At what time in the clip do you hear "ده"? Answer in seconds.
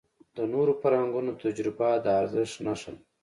2.95-3.01